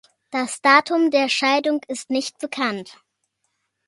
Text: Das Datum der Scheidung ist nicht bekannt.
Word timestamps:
Das 0.31 0.59
Datum 0.63 1.11
der 1.11 1.29
Scheidung 1.29 1.79
ist 1.87 2.09
nicht 2.09 2.39
bekannt. 2.39 2.97